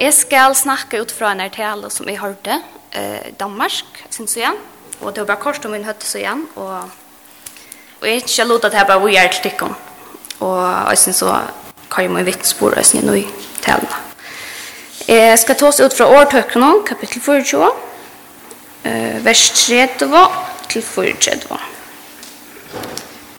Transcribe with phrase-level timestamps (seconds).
[0.00, 2.62] jeg skal snakke ut fra en artale som jeg hørte,
[2.92, 4.52] eh, Danmark, synes jeg.
[5.00, 6.90] Og det var bare kort om min høtte så igjen, og,
[8.00, 9.74] og jeg ikke lot at jeg bare var hjertelig tikkum.
[10.40, 11.40] Og jeg synes så
[11.90, 13.26] kan jeg må vittspore oss nå i
[13.62, 13.96] talene.
[15.08, 17.70] Jeg skal ta oss ut fra årtøkene, kapittel 24,
[18.84, 20.24] eh, vers 30
[20.68, 21.60] til 34.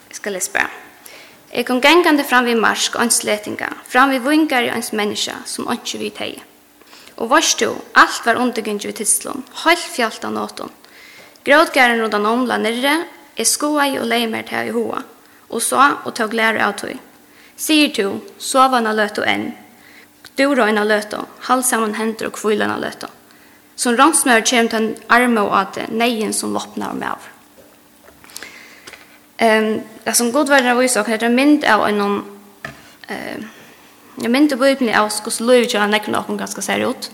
[0.09, 0.69] Jeg skal lese bare.
[1.53, 5.67] Jeg kom gengande fram vid marsk, ans letinga, fram vid vingar i ens menneska, som
[5.71, 6.50] ikke vi teie.
[7.21, 10.71] Og varst du, alt var undergynnt ved tidslån, halv fjalt av nåten.
[11.45, 12.95] Grådgæren rundt han omla nirre,
[13.37, 15.03] jeg skoa i og leimer til i hoa,
[15.49, 16.97] og så og tog lære av tog.
[17.57, 19.51] Sier du, sovana løt og enn.
[20.37, 23.13] Du røyna løt og, halv sammen hender og kvillana løt og.
[23.77, 27.29] Som ransmør kjem til en arme og ate, neien som loppnar med av.
[29.41, 32.19] Um, det som god verden av viser, er det mynd av en um,
[34.21, 37.07] Jeg mynte på utmynning av hvordan livet gjør han nekker noen ganske ser ut.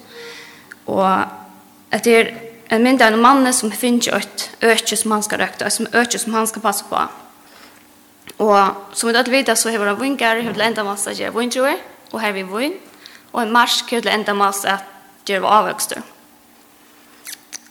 [0.92, 2.34] Og etter
[2.68, 6.20] en mynd av en mann som finner et øke som han skal røkte, som øke
[6.20, 7.04] som han skal passe på.
[8.44, 11.80] Og som vi da vet så har vi vinkar har vi enda masse gjør vingeroer,
[12.12, 12.76] og her vi vinn.
[13.32, 14.78] Og en marsk har vi enda masse
[15.26, 16.02] gjør avvøkster.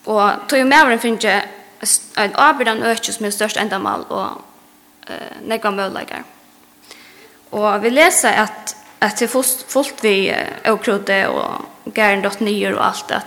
[0.06, 1.44] Og tog jo med hvordan finner
[2.16, 4.40] en avbyrden øke som er størst enda mal og
[5.08, 6.24] eh, negva mølleger.
[7.52, 12.86] Og vi leser at att det fullt fullt vi okrote och gärn dot nyer och
[12.86, 13.26] allt att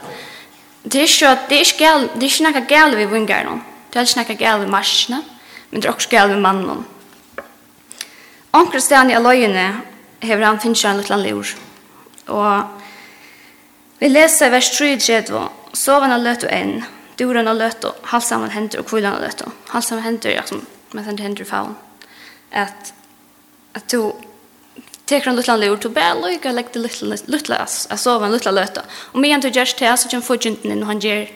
[0.84, 4.00] det är så att det är skal det är snacka gal vi vingar någon det
[4.00, 5.22] är snacka gal vi marsna
[5.70, 6.86] men det är också gal vi mannen
[8.52, 9.82] Onkel Stanley Aloyne
[10.20, 11.56] hever han finnes en liten lur.
[12.28, 12.64] Og
[14.00, 16.80] vi leser vers 3 i tredje, soven har løtt og en,
[17.20, 20.26] duren har løtt og halsen har hendt og kvillen har løtt og halsen har hendt
[20.26, 21.76] og men sen händer og faun.
[22.52, 22.94] att
[23.76, 24.12] at du
[25.10, 28.56] teker en liten lur til bæl, og jeg legger liten ass, jeg sover en liten
[28.56, 28.84] løte.
[29.14, 31.28] Og med en til Gjers til, så kommer forgjenten inn, og han ger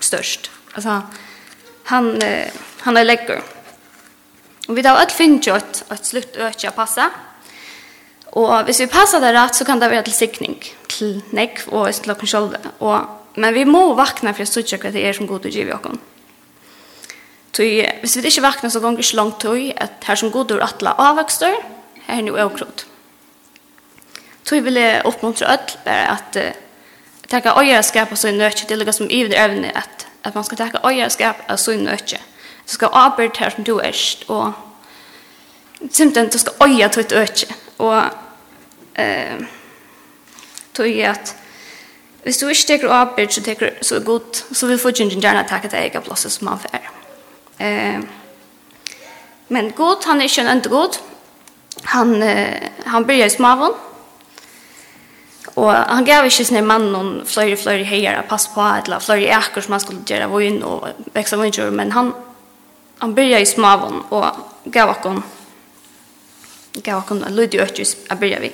[0.00, 0.50] størst.
[0.74, 1.00] Altså,
[1.90, 2.10] han,
[2.84, 3.42] han er legger.
[4.68, 6.72] Og vi da har alt finnet jo et, et slutt øke.
[8.34, 10.56] Og hvis vi passar det rett, så kan det vara til sikning,
[10.88, 12.56] til nekv og til dere selv.
[12.80, 13.04] Og,
[13.36, 16.00] men vi må vakna for å støtte det er som god vi dere.
[17.54, 20.64] Tui, hvis vi ikke vakna så gonger ikke langt tui, at her som god ur
[20.64, 21.54] atla avvokster,
[22.08, 22.86] her er nu avkrot
[24.44, 26.52] tog vil jeg oppmuntre öll bare at uh,
[27.30, 30.58] takka øyerskap av sin nøtje, det er som i det evne at, at man skal
[30.58, 32.18] takka øyerskap av sin nøtje.
[32.66, 34.52] Du skal arbeid her som du erst, og
[35.90, 38.04] simpelthen du skal øye til et øtje, og
[38.98, 39.46] uh,
[40.74, 41.36] tog at
[42.24, 45.78] hvis du ikke teker arbeid, så teker så godt, så vil fortjenten gjerne takka til
[45.78, 46.90] eget plass som man får
[47.58, 48.00] Eh,
[49.48, 50.96] men god, han er ikke en enda god,
[51.84, 53.76] han, eh, han blir i smavån,
[55.54, 59.30] Og han gav ikke sånne mann noen flere, flere heier å passe på, eller flere
[59.36, 62.10] eker som han skulle gjøre vun og vekse vunnkjør, men han,
[62.98, 65.22] han byrja i smaven og gav okken
[66.82, 68.50] gav okken en lydig økjus å byrja vi.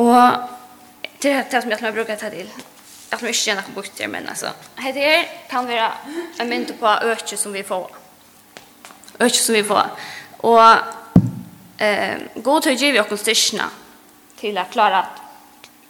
[0.00, 0.48] Og
[1.22, 2.48] det er det som jeg har brukt det til.
[3.12, 4.54] Jeg har ikke gjerne bort det, men altså.
[4.80, 5.90] Hette her kan være
[6.40, 7.90] en mynd på økjus som vi får.
[9.20, 9.90] Økjus som vi får.
[10.48, 10.62] Og
[11.78, 13.68] eh, god til å gi vi okken styrkene
[14.40, 15.21] til å klare at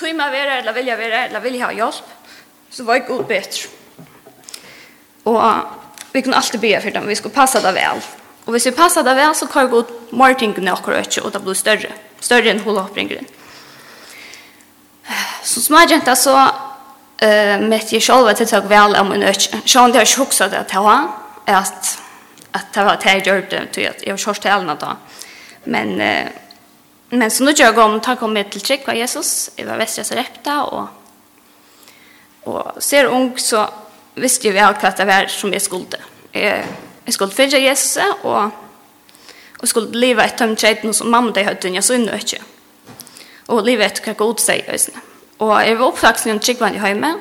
[0.00, 2.16] tøyma være, eller vilja vera, eller vilja ha hjelp,
[2.70, 3.68] så var jeg god bedre.
[5.30, 8.00] Og vi kunne alltid be for dem, vi skulle passe det vel.
[8.46, 9.82] Og hvis vi passa det vel, så kan vi gå
[10.16, 13.28] mer ting tingene akkurat ikke, og det blir større, større enn hula oppringeren.
[15.44, 19.26] Så som jeg jenta så uh, mitt jeg selv at jeg tok vel om en
[19.30, 19.62] økje.
[19.66, 20.98] Sjøen det har ikke hukset det til å
[21.50, 21.94] at,
[22.54, 24.94] at det var det jeg gjør det, at jeg har kjørt til elna da.
[25.66, 26.49] Men uh,
[27.10, 30.64] Men så nu jag om ta kom med till trick Jesus i var västra Sarepta
[30.64, 30.88] och
[32.42, 33.68] och ser ung så
[34.14, 35.98] visste ju väl att det var som jag skulle.
[36.32, 36.64] Eh
[37.04, 38.50] jag skulle följa Jesus och
[39.60, 42.36] och skulle leva ett tömt chat som mamma det hade jag så inne inte.
[43.46, 45.00] Och leva ett kan god sig ösna.
[45.36, 47.14] Och jag var uppvuxen i en trick var i hemma.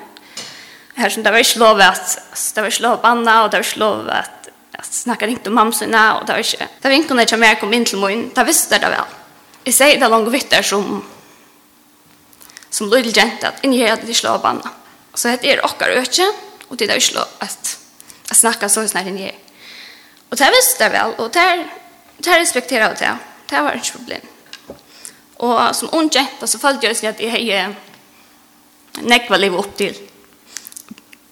[0.96, 2.18] Här som det var inte lov att
[2.56, 5.50] det var inte lov att banna och det var inte lov att Jag snackade inte
[5.50, 6.68] om mamma sina och det var inte.
[6.82, 8.30] Det var inte när jag kom in till mig.
[8.36, 9.19] Det visste det väl.
[9.66, 11.02] Jeg sier det langt vitt der som
[12.70, 14.72] som lydel jente at inni her at de slår banna.
[15.18, 16.28] Så det er okkar økje,
[16.70, 17.72] og det er ikke at
[18.30, 19.38] jeg snakker så snart inni her.
[20.30, 23.14] Og det visste jeg vel, og det respekterer jeg det.
[23.50, 24.28] Det var ikke problem.
[25.40, 27.74] Og som ung jente så følte jeg at jeg har
[29.02, 29.96] nekva liv opp til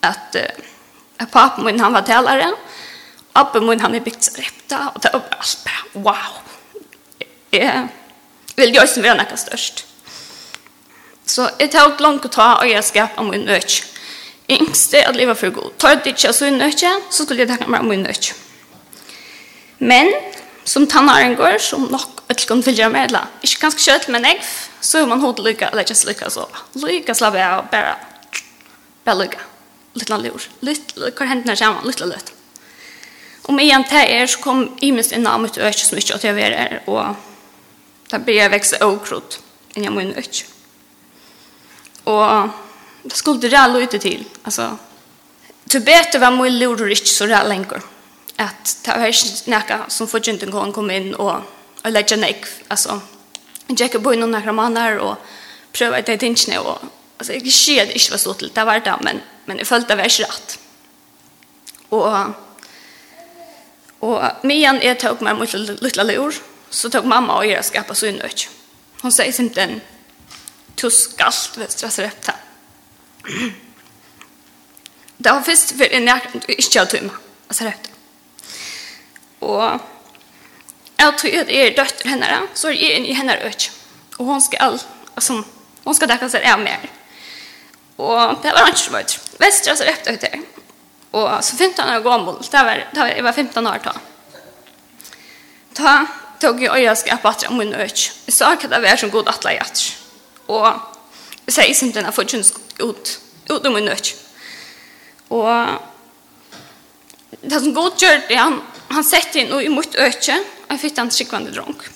[0.07, 2.49] at uh, papen min han var talare,
[3.37, 5.77] appen min han er bygd repta, og det var alt bra.
[6.07, 6.37] Wow!
[7.51, 7.87] Jeg,
[8.57, 9.85] vil jeg som være noe størst.
[11.27, 13.81] Så jeg tar langt å ta og jeg skap om min nøk.
[14.47, 15.73] Jeg yngste at livet for god.
[15.79, 16.79] Tar jeg ikke så nøk,
[17.11, 18.31] så skulle jeg tenke meg om min nøk.
[19.79, 20.13] Men
[20.67, 24.39] som tannaren går, som nok ikke kan fylgjøre med, eller ikke ganske kjøtt, men jeg,
[24.81, 26.47] så er man hodet lykke, eller ikke lykke, så
[26.81, 27.93] lykke slapp jeg og bare,
[29.05, 29.45] bare lykke.
[29.97, 30.43] Litt av lur.
[30.65, 32.33] Litt, hva hendene kommer, litt av løtt.
[33.47, 36.51] Om igjen til er, så kom Imes inn av mitt øke som ikke at jeg
[36.51, 37.15] er, og
[38.09, 39.39] Det började växa okrot
[39.75, 40.45] än jag mun öch.
[42.03, 42.49] Og
[43.03, 44.25] det skulle det ralla ute til.
[44.45, 44.77] Altså,
[45.69, 47.81] til bete var mye lur ikke så rælle lenger.
[48.37, 51.43] At det var ikke noe som får inte gå komma inn og,
[51.83, 52.47] og legge nek.
[52.69, 52.99] Altså,
[53.69, 55.15] jeg gikk på noen månader manner og
[55.73, 56.77] prøve det inte Og,
[57.19, 58.51] altså, jeg jag ser det ikke var så til.
[58.55, 60.59] det var det men men jeg følte det var ikke rett.
[61.91, 62.33] Og,
[64.01, 66.35] og medan jeg tok meg mot lilla lur
[66.69, 68.47] så tog mamma och jag skapa så in och
[69.01, 69.81] hon säger sin
[70.75, 72.33] du skalt vet stressa repta
[75.17, 77.13] det var först för en jag inte jag tumma
[77.47, 77.91] alltså rätt
[79.39, 79.71] och
[80.97, 83.71] jag tror att är dotter henne så är jag i henne öch
[84.17, 84.79] och hon ska all
[85.15, 85.43] alltså
[85.83, 86.89] hon ska täcka sig är mer
[87.95, 90.41] och det var inte så mycket västra så rätt ut där
[91.11, 93.91] och så 15 år gammal det var det var 15 år då
[95.73, 96.05] ta
[96.41, 98.03] tog jeg øyeskapen på at jeg min øk.
[98.27, 99.83] Jeg sa ikke det var som god atle i at.
[100.47, 100.67] Og
[101.47, 103.19] jeg sier som denne fortjens ut,
[103.49, 104.13] ut om min øk.
[105.29, 105.51] Og
[107.41, 108.61] det som god gjør det, han,
[108.91, 111.87] han sette inn i mot øyne, og jeg fikk han skikkvande dronk.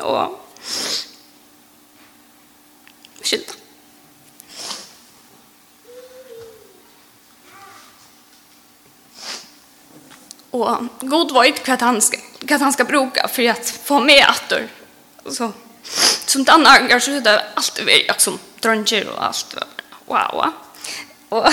[0.00, 0.36] Og
[3.22, 3.59] skylda.
[10.50, 14.26] Och god vet inte vad han ska, vad han ska bruka för att få med
[14.28, 14.52] att
[15.30, 15.52] Så
[16.26, 19.56] som den angår så är det alltid vi liksom dronger och allt.
[20.06, 20.52] Wow.
[21.28, 21.46] Och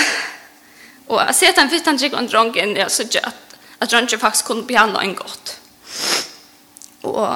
[1.08, 4.18] och jag ser att han fick han gick under dröngen jag så att att dronger
[4.18, 5.60] faktiskt kunde behandla en gott.
[7.00, 7.28] Och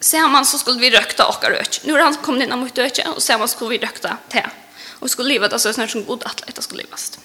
[0.00, 1.80] ser man så skulle vi rökta och rök.
[1.84, 4.46] Nu har han kommit in mot rökta och ser man skulle vi rökta te.
[4.88, 7.20] Och skulle livet alltså snart som god att det skulle livast.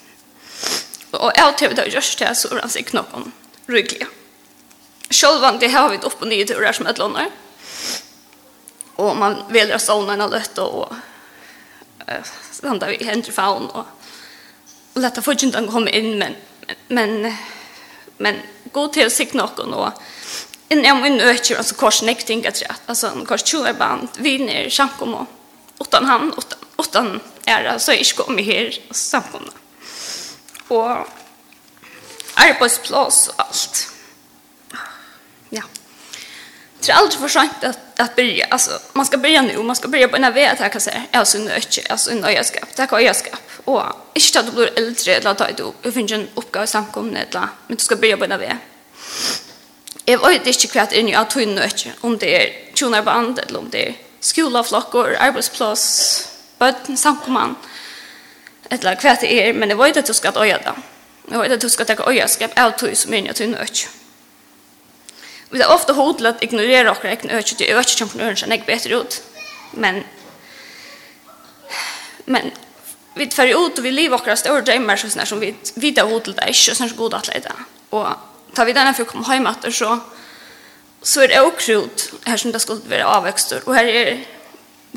[1.19, 3.33] Og jeg til det gjørs til så er han sikkert noen
[3.71, 4.07] ryggelig.
[5.13, 7.29] Sjølvan det har vi opp og nye turer som et låner.
[9.01, 12.33] Og man velger stålene løtt og uh,
[12.65, 13.85] da vi henter faun og,
[14.95, 16.37] og lette fortjenten komme inn, men,
[16.87, 17.27] men,
[18.17, 18.39] men
[18.73, 20.05] god til å sikre noen og
[20.73, 25.83] inn i min øker, altså kors nekting etter at, altså kors tjoverband, viner, sjankom og
[25.83, 27.11] utan han, utan, utan
[27.45, 29.64] æra, så er jeg ikke kommet her samkomne
[30.69, 31.07] og
[32.35, 33.87] arbeidsplass og alt.
[35.51, 35.61] Ja.
[36.85, 38.45] Det är aldri for sent att, att byrja.
[38.45, 39.63] Alltså, man ska börja nu.
[39.63, 40.55] Man ska börja på en av er.
[40.59, 41.03] Det kan säga.
[41.11, 41.51] Jeg har inte.
[41.89, 43.29] Jag jeg har Jag øyeskap, Det er kan jag ska.
[43.65, 47.19] Och inte att du blir eldre, Eller at du finner en oppgave i samkomne.
[47.19, 48.57] Eller, men du ska börja på en av er.
[50.05, 51.11] Jag vet ikke hva det är nu.
[51.11, 51.91] Jag tror inte.
[52.01, 53.39] Om det är tjonarband.
[53.39, 55.15] Eller om det är skolaflockor.
[55.19, 56.27] arbeidsplass,
[56.59, 57.55] bøtten, Samkomman
[58.71, 60.73] eller hva det er, men jeg vet at du skal øye det.
[61.31, 63.87] Jeg vet at du skal ta øye skap av tog som er til nødt.
[65.51, 68.49] Vi er ofte hodet til å ignorere dere, ikke nødt til å øye kjempnøren, så
[68.49, 69.21] jeg bedre ut.
[69.73, 70.03] Men,
[72.25, 72.51] men
[73.15, 76.29] vi tar ut og vi lever dere større drømmer, sånn som vi vet at hodet
[76.29, 77.57] til det, ikke sånn god at det.
[77.95, 79.99] Og tar vi denne for å komme hjem etter, så,
[81.01, 84.17] så er det også ut her som det skulle være avvekster, og her er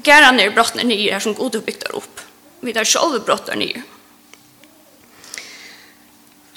[0.05, 2.28] gærene i brottene nye her som god oppbygter opp
[2.61, 3.83] vi tar sjølve brottar nye.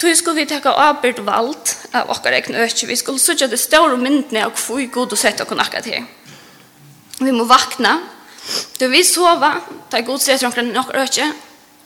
[0.02, 2.88] Tog skulle vi takka avbyrd vald av okkar egn økje.
[2.90, 6.08] Vi skulle sutja det større myndene av hvor god og sett okkar akkurat her.
[7.22, 8.00] Vi må vakna.
[8.80, 9.52] Da vi sova,
[9.94, 11.28] er god sett okkar okkar økje,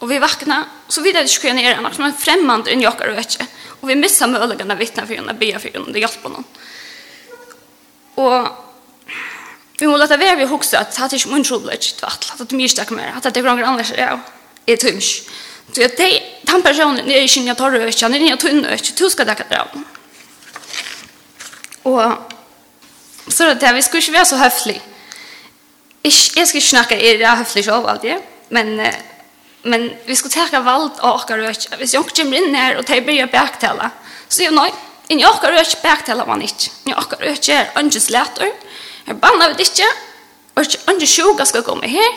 [0.01, 3.13] og vi vakna, så vi det ikke kunne gjøre nere annars, men fremmand enn okkar
[3.21, 3.45] økje.
[3.83, 6.49] Og vi missar møllegane vittna for henne, be for henne, det hjelper noen.
[8.17, 8.66] Og
[9.79, 12.53] Vi må låta være vi huske at det er ikke min troblet, det at det
[12.53, 14.17] er mye stakk mer, at det er grann annars, ja,
[14.67, 15.35] jeg tror ikke.
[15.75, 18.95] Så jeg tenker, den personen er ikke nye torre ikke, han er nye tunne ikke,
[18.99, 19.67] du skal dekka dra.
[21.87, 22.01] Og
[23.29, 24.79] så er det det, vi skal ikke være så høflig.
[26.07, 28.23] Jeg skal ikke snakke, jeg er høflig selv alltid,
[28.55, 28.77] men,
[29.67, 31.81] men vi skal tenke valg av åker ikke.
[31.83, 33.91] Hvis jeg kommer inn her og de begynner å baktale,
[34.29, 34.71] så sier jeg nei,
[35.11, 36.71] inn i åker ikke baktale man ikke.
[36.87, 38.55] Inn i åker ikke er ønskes leter,
[39.07, 39.91] Her banna vi det ikke,
[40.57, 42.17] og ikke sjuka skal komme her,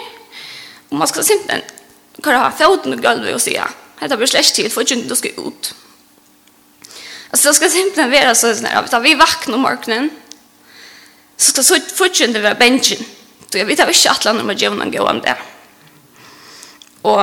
[0.90, 1.66] og man skal simpelthen
[2.24, 3.70] kan ha foten og gulvet og sier,
[4.00, 5.70] dette blir slett tid, for ikke du skal ut.
[7.30, 10.10] Altså, det skal simpelthen være sånn at vi vakner om morgenen,
[11.40, 13.06] så skal så fortjente være bensjen.
[13.50, 15.36] Så jeg vet ikke at landet må gjøre noen gå om det.
[17.08, 17.22] Og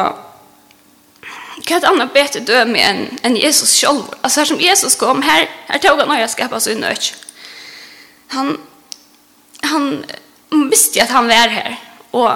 [1.56, 4.08] hva er et annet bedre døme enn en Jesus selv?
[4.22, 7.12] Altså her som Jesus kom, her, her tog han å gjøre skapet sin nødt.
[8.34, 8.56] Han,
[9.66, 10.04] han
[10.70, 11.80] visste att han var här.
[12.10, 12.30] Och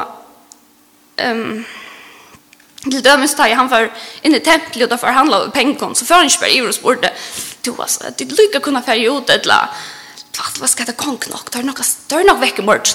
[1.16, 1.64] ehm um,
[2.82, 6.30] till dömes tar han för in i templet och förhandla om pengkon så för han
[6.30, 7.12] spär i och sporte
[7.60, 9.68] du alltså det lycka kunna färja ut ett la
[10.38, 12.88] vad vad ska det konk nog där några där nog vecka mord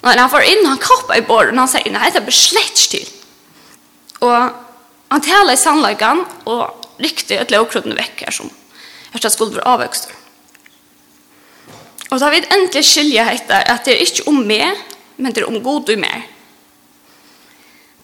[0.00, 3.08] och han får in han koppar i borden han säger nej det är slett till
[4.18, 4.50] och
[5.08, 8.50] han talar i sannligen och riktigt ett lågkrutna veckor som
[9.12, 10.12] jag tror skulle vara avväxter.
[12.14, 14.82] Og da vil endelig skilje etter at det er ikke om meg,
[15.18, 16.28] men det er om god og mer.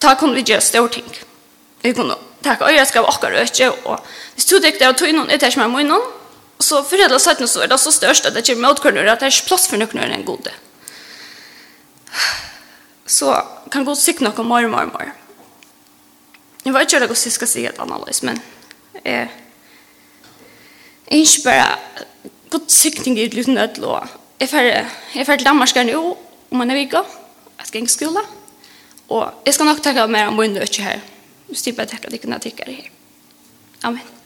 [0.02, 1.10] Da kunne vi gjøre større ting.
[1.84, 4.00] Vi kunne takke øye skal åker øke, og
[4.34, 6.08] hvis du dikter av tog noen, er det ikke mer munnen,
[6.60, 9.20] så for hele søttene så er det så størst at det ikke er møtkørner, at
[9.20, 10.52] det er ikke plass for noen enn gode.
[13.06, 13.30] Så
[13.70, 15.14] kan god sikt noe mer, og mer, og mer.
[16.64, 18.42] Jeg vet ikke hva jeg skal si et annerledes, men
[19.04, 19.30] jeg,
[21.06, 21.78] jeg ikke bare
[22.50, 24.06] god sikning i liten ødel, og
[24.40, 26.18] jeg er jeg fer til Danmark nå
[26.50, 28.20] om man er vik, jeg skal ikke skole,
[29.08, 31.00] og jeg skal nok takke mer om min nødvendig her,
[31.48, 32.90] hvis de bare tenker at de kunne takke her.
[33.82, 34.19] Amen.